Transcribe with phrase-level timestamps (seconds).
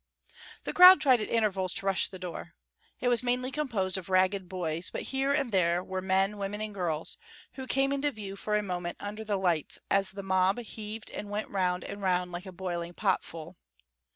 [0.63, 2.55] The crowd tried at intervals to rush the door.
[3.01, 6.73] It was mainly composed of ragged boys, but here and there were men, women, and
[6.73, 7.17] girls,
[7.53, 11.29] who came into view for a moment under the lights as the mob heaved and
[11.29, 13.57] went round and round like a boiling potful.